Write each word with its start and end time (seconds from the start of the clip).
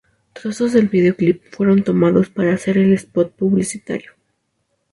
Trozos 0.33 0.73
del 0.73 0.87
videoclip 0.87 1.43
fueron 1.51 1.83
tomados 1.83 2.27
para 2.29 2.55
hacer 2.55 2.79
el 2.79 2.91
spot 2.93 3.33
publicitario. 3.35 4.13